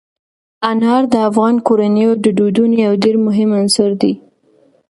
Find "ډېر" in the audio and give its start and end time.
3.03-3.15